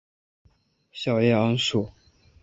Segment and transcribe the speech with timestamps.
[0.91, 1.91] 小叶榉树